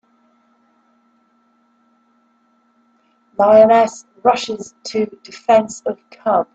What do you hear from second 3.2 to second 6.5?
Lioness Rushes to Defense of Cub.